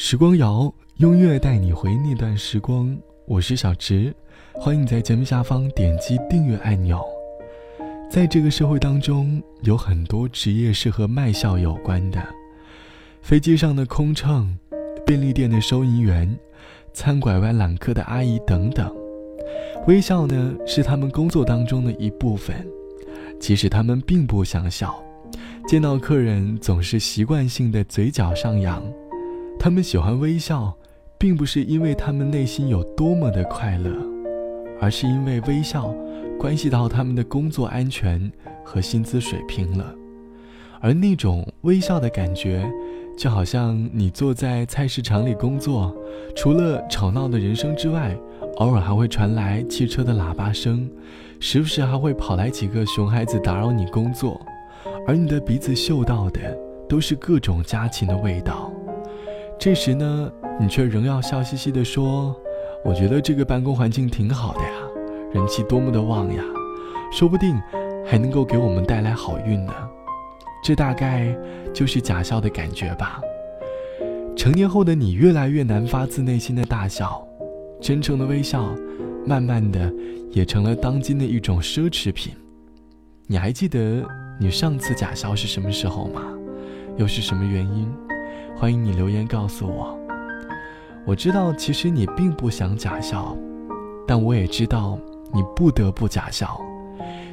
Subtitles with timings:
[0.00, 2.96] 时光谣，音乐带你回那段时光。
[3.26, 4.14] 我是小直，
[4.52, 7.04] 欢迎在节目下方点击订阅按钮。
[8.08, 12.22] 在这个社会当中，有很多职业是和卖笑有关的，
[13.22, 14.56] 飞机上的空乘，
[15.04, 16.38] 便利店的收银员，
[16.92, 18.94] 餐拐外揽客的阿姨等等。
[19.88, 22.64] 微笑呢，是他们工作当中的一部分，
[23.40, 24.94] 即使他们并不想笑，
[25.66, 28.80] 见到客人总是习惯性的嘴角上扬。
[29.58, 30.72] 他们喜欢微笑，
[31.18, 33.90] 并不是因为他们内心有多么的快乐，
[34.80, 35.92] 而是因为微笑
[36.38, 38.30] 关系到他们的工作安全
[38.64, 39.92] 和薪资水平了。
[40.80, 42.70] 而那种微笑的感觉，
[43.18, 45.94] 就好像你坐在菜市场里工作，
[46.36, 48.16] 除了吵闹的人声之外，
[48.58, 50.88] 偶尔还会传来汽车的喇叭声，
[51.40, 54.40] 时不时还会跑来几个熊孩子打扰你工作，
[55.04, 56.56] 而你的鼻子嗅到的
[56.88, 58.72] 都是各种家禽的味道。
[59.58, 62.34] 这时呢，你却仍要笑嘻嘻地说
[62.84, 64.70] ：“我觉得这个办公环境挺好的呀，
[65.32, 66.44] 人气多么的旺呀，
[67.10, 67.60] 说不定
[68.06, 69.72] 还能够给我们带来好运呢。”
[70.62, 71.36] 这大概
[71.74, 73.20] 就是假笑的感觉吧。
[74.36, 77.26] 成年后的你越来越难发自内心的大笑，
[77.80, 78.72] 真诚的微笑，
[79.26, 79.92] 慢慢的
[80.30, 82.32] 也成了当今的一种奢侈品。
[83.26, 84.06] 你还记得
[84.38, 86.22] 你上次假笑是什么时候吗？
[86.96, 87.88] 又是什么原因？
[88.60, 89.96] 欢迎你留言告诉我。
[91.04, 93.36] 我知道其实你并不想假笑，
[94.04, 94.98] 但我也知道
[95.32, 96.60] 你不得不假笑，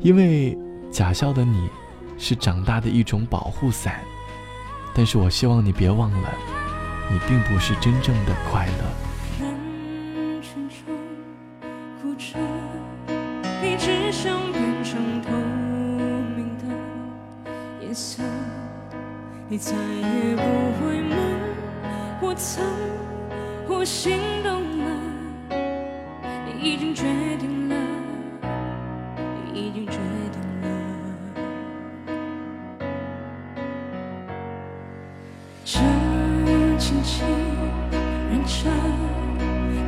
[0.00, 0.56] 因为
[0.90, 1.68] 假笑的你，
[2.16, 4.00] 是长大的一种保护伞。
[4.94, 6.30] 但是我希望你别忘了，
[7.10, 9.09] 你并不是真正的快乐。
[19.52, 20.42] 你再也不
[20.78, 21.10] 会问
[22.22, 22.64] 我曾
[23.66, 24.86] 或心动了，
[26.46, 27.02] 你已经决
[27.36, 27.74] 定了，
[29.52, 29.98] 你已经决
[30.30, 30.68] 定了。
[35.64, 35.80] 这
[36.78, 37.26] 轻轻
[38.30, 38.70] 认真，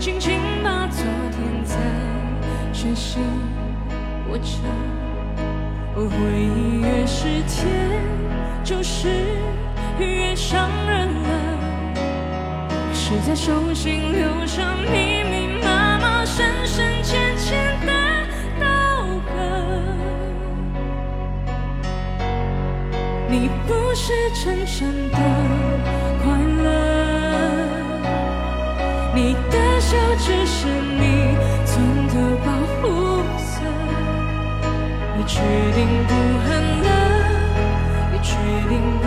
[0.01, 1.77] 轻轻把昨天在
[2.73, 3.23] 全心
[4.29, 4.59] 握着，
[5.95, 7.82] 我回忆越是甜，
[10.35, 11.29] 伤人了，
[12.95, 17.93] 是在手心留下密密麻麻、深深浅浅的
[18.59, 18.67] 刀
[19.29, 19.33] 痕。
[23.29, 24.13] 你不是
[24.43, 25.19] 真正的
[26.25, 26.25] 快
[26.63, 26.67] 乐，
[29.15, 32.15] 你的笑只是你存的
[32.45, 32.49] 保
[32.81, 32.83] 护
[33.39, 33.51] 色。
[35.17, 35.41] 你决
[35.75, 35.79] 定
[36.09, 36.11] 不
[36.49, 36.51] 恨
[36.83, 36.89] 了，
[38.13, 38.31] 也决
[38.69, 39.05] 定不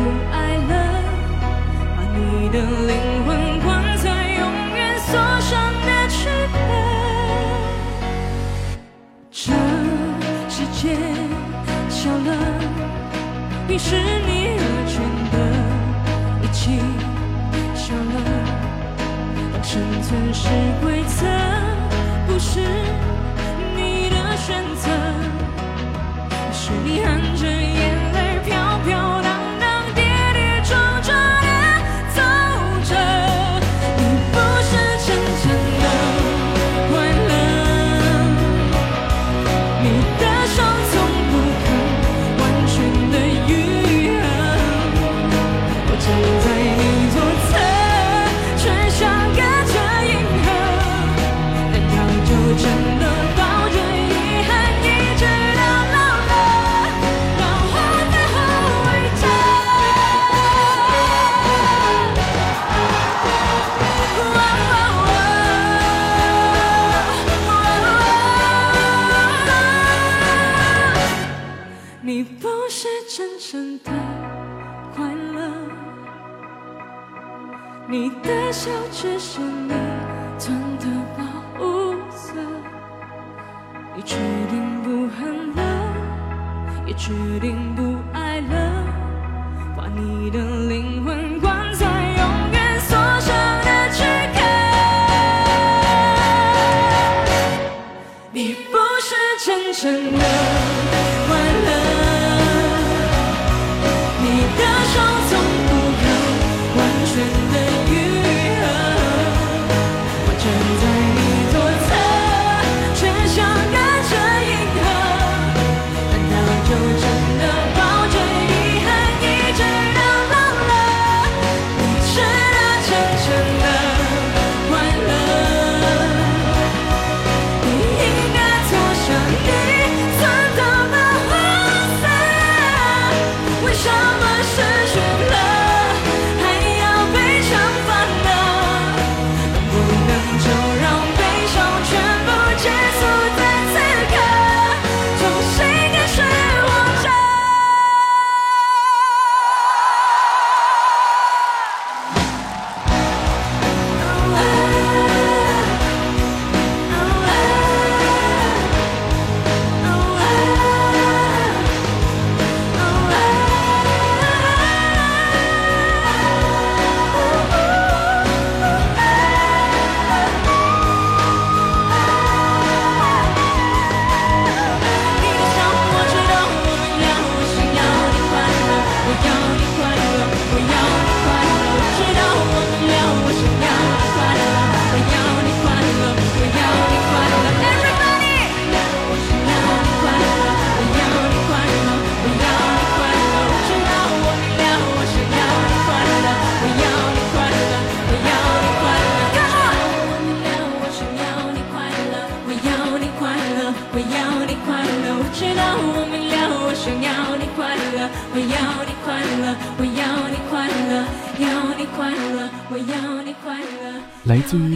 [2.56, 2.96] 的灵
[3.26, 4.42] 魂关在永
[4.76, 5.12] 远锁
[5.42, 6.58] 上的躯壳，
[9.30, 9.52] 这
[10.48, 10.96] 世界
[11.90, 12.32] 小了，
[13.68, 14.96] 于是你而全
[15.34, 15.36] 的
[16.42, 16.80] 一起
[17.76, 18.18] 小了，
[19.62, 20.48] 生存是
[20.82, 21.28] 规则，
[22.26, 22.62] 不是
[23.76, 24.88] 你的选择，
[26.54, 27.95] 是你含着眼
[78.66, 79.65] 就只剩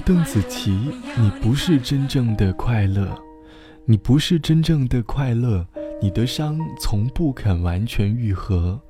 [0.10, 0.72] 邓紫棋，
[1.20, 3.16] 你不是真正的快乐，
[3.86, 5.64] 你不是真正的快乐，
[6.02, 8.82] 你的伤从不肯完全愈合。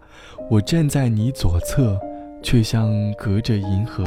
[0.49, 1.99] 我站在你左侧，
[2.41, 4.05] 却像隔着银河。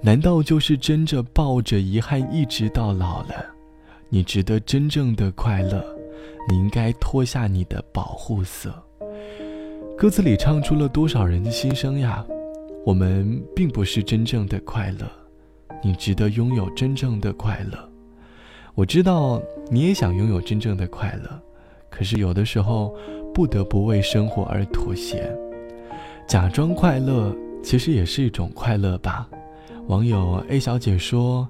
[0.00, 3.44] 难道就是争着抱着遗憾一直到老了？
[4.08, 5.84] 你值得真正的快乐，
[6.48, 8.72] 你应该脱下你的保护色。
[9.98, 12.24] 歌词里唱出了多少人的心声呀？
[12.86, 15.10] 我们并不是真正的快乐，
[15.82, 17.90] 你值得拥有真正的快乐。
[18.74, 21.42] 我知道你也想拥有真正的快乐，
[21.90, 22.94] 可是有的时候
[23.34, 25.30] 不得不为生活而妥协。
[26.26, 29.28] 假装快乐其实也是一种快乐吧。
[29.88, 31.46] 网友 A 小姐说：“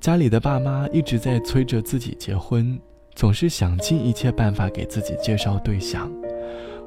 [0.00, 2.80] 家里的爸妈一直在催着自己结婚，
[3.14, 6.10] 总是想尽一切办法给自己介绍对象。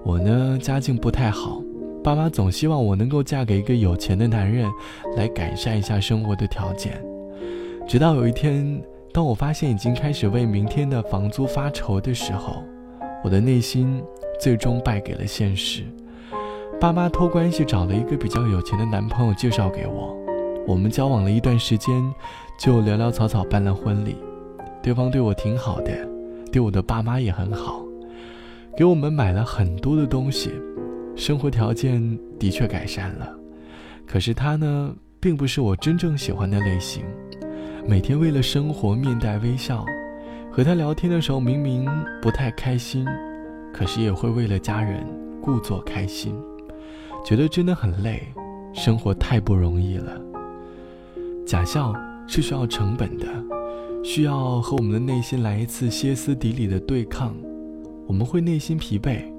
[0.03, 1.61] 我呢，家境不太好。”
[2.03, 4.69] 爸妈总希望我能够嫁给一个有钱的男人，
[5.15, 7.01] 来改善一下生活的条件。
[7.87, 8.81] 直到有一天，
[9.13, 12.61] 当我发现已经开始为明天的房租发愁的时候，
[13.23, 14.03] 我的内心
[14.37, 15.83] 最终败给了现实。
[16.77, 20.13] 爸妈托关系找了一个比较有钱的男朋友介绍给我，
[20.67, 22.13] 我们交往了一段时间，
[22.59, 24.17] 就潦潦草草办了婚礼。
[24.81, 25.91] 对方对我挺好的，
[26.51, 27.81] 对我的爸妈也很好，
[28.75, 30.51] 给我们买了很多的东西。
[31.15, 33.33] 生活条件的确改善了，
[34.05, 37.03] 可是他呢，并不是我真正喜欢的类型。
[37.87, 39.85] 每天为了生活面带微笑，
[40.51, 41.89] 和他聊天的时候明明
[42.21, 43.05] 不太开心，
[43.73, 45.05] 可是也会为了家人
[45.41, 46.35] 故作开心，
[47.25, 48.23] 觉得真的很累，
[48.73, 50.19] 生活太不容易了。
[51.45, 51.93] 假笑
[52.27, 53.27] 是需要成本的，
[54.03, 57.35] 需要和我们的内心来一次歇斯底里的对抗，
[58.07, 59.32] 我们会内心疲惫。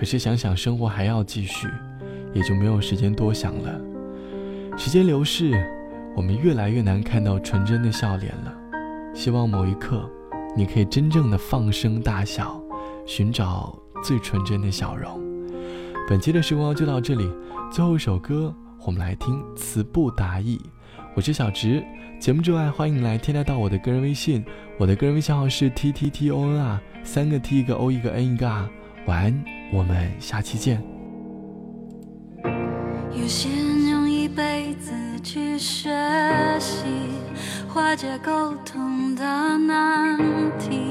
[0.00, 1.68] 可是想想生活还要继续，
[2.32, 3.78] 也就没有时间多想了。
[4.74, 5.62] 时间流逝，
[6.16, 8.50] 我们越来越难看到纯真的笑脸了。
[9.14, 10.10] 希望某一刻，
[10.56, 12.58] 你可以真正的放声大笑，
[13.04, 15.20] 寻找最纯真的笑容。
[16.08, 17.30] 本期的时光就到这里，
[17.70, 18.54] 最后一首歌，
[18.86, 20.58] 我们来听词不达意。
[21.14, 21.84] 我是小直，
[22.18, 24.42] 节目之外欢迎来添加到我的个人微信，
[24.78, 28.66] 我的个人微信号是 t t t o n 啊，三个 t 一个 o 一个 n 一个 r。
[29.06, 30.82] 晚安，我们下期见。
[33.12, 34.92] 有些人用一辈子
[35.22, 35.90] 去学
[36.58, 36.84] 习
[37.68, 39.24] 化解沟通的
[39.58, 40.18] 难
[40.58, 40.89] 题，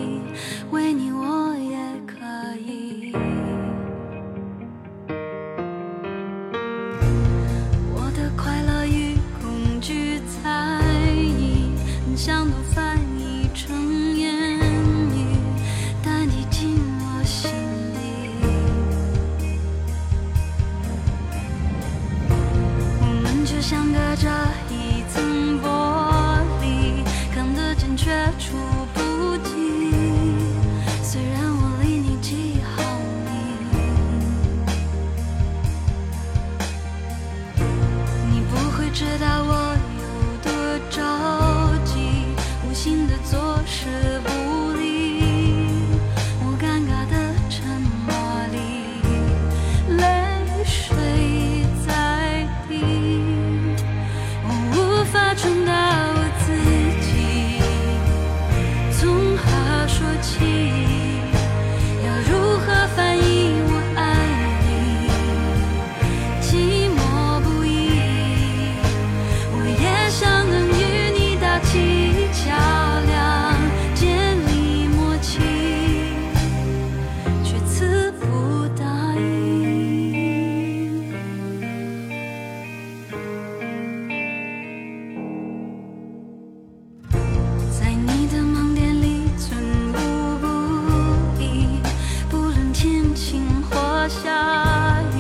[94.23, 95.17] 下雨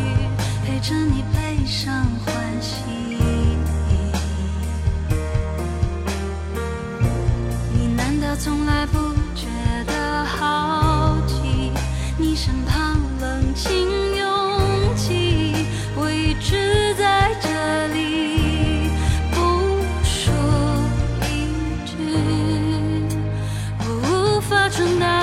[0.65, 2.83] 陪着你悲伤欢喜。
[7.73, 9.47] 你难道从来不觉
[9.87, 11.71] 得好奇？
[12.17, 13.71] 你身旁冷清
[14.17, 15.65] 拥挤
[15.95, 18.89] 我一直在这里
[19.31, 19.37] 不
[20.03, 20.33] 说
[21.23, 21.47] 一
[21.85, 21.95] 句
[23.79, 23.85] 我
[24.35, 25.18] 无法传达